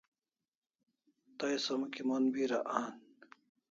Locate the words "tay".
1.37-1.55